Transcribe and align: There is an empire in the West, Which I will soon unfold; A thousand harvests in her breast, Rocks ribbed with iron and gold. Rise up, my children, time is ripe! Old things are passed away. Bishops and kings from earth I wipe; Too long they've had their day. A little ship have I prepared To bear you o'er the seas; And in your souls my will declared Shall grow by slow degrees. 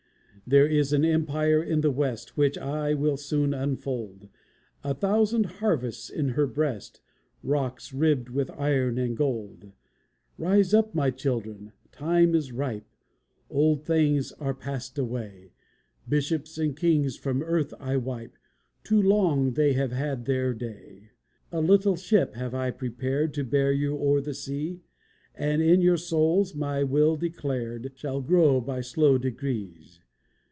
There 0.47 0.67
is 0.67 0.91
an 0.91 1.05
empire 1.05 1.63
in 1.63 1.79
the 1.79 1.91
West, 1.91 2.35
Which 2.35 2.57
I 2.57 2.93
will 2.93 3.15
soon 3.15 3.53
unfold; 3.53 4.27
A 4.83 4.93
thousand 4.93 5.45
harvests 5.45 6.09
in 6.09 6.29
her 6.29 6.45
breast, 6.45 6.99
Rocks 7.41 7.93
ribbed 7.93 8.27
with 8.27 8.51
iron 8.59 8.97
and 8.97 9.15
gold. 9.15 9.71
Rise 10.37 10.73
up, 10.73 10.93
my 10.93 11.09
children, 11.09 11.71
time 11.93 12.35
is 12.35 12.51
ripe! 12.51 12.89
Old 13.49 13.85
things 13.85 14.33
are 14.33 14.53
passed 14.53 14.97
away. 14.99 15.53
Bishops 16.09 16.57
and 16.57 16.75
kings 16.75 17.15
from 17.15 17.41
earth 17.43 17.73
I 17.79 17.95
wipe; 17.95 18.35
Too 18.83 19.01
long 19.01 19.53
they've 19.53 19.89
had 19.89 20.25
their 20.25 20.53
day. 20.53 21.11
A 21.53 21.61
little 21.61 21.95
ship 21.95 22.33
have 22.35 22.53
I 22.53 22.71
prepared 22.71 23.33
To 23.35 23.45
bear 23.45 23.71
you 23.71 23.95
o'er 23.97 24.19
the 24.19 24.33
seas; 24.33 24.79
And 25.33 25.61
in 25.61 25.79
your 25.81 25.97
souls 25.97 26.53
my 26.53 26.83
will 26.83 27.15
declared 27.15 27.93
Shall 27.95 28.19
grow 28.19 28.59
by 28.59 28.81
slow 28.81 29.17
degrees. 29.17 30.01